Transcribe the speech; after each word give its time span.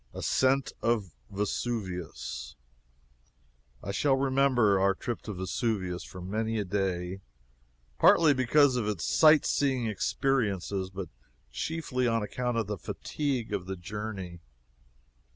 ASCENT 0.15 0.73
OF 0.81 1.13
VESUVIUS. 1.29 2.55
I 3.83 3.91
shall 3.91 4.15
remember 4.15 4.79
our 4.79 4.95
trip 4.95 5.21
to 5.21 5.33
Vesuvius 5.33 6.03
for 6.03 6.19
many 6.21 6.57
a 6.57 6.65
day 6.65 7.21
partly 7.99 8.33
because 8.33 8.77
of 8.77 8.87
its 8.87 9.05
sight 9.05 9.45
seeing 9.45 9.85
experiences, 9.85 10.89
but 10.89 11.09
chiefly 11.51 12.07
on 12.07 12.23
account 12.23 12.57
of 12.57 12.65
the 12.65 12.79
fatigue 12.79 13.53
of 13.53 13.67
the 13.67 13.75
journey. 13.77 14.39